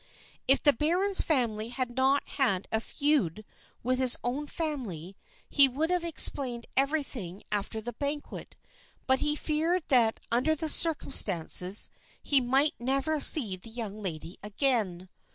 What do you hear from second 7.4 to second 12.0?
after the banquet, but he feared that, under the circumstances,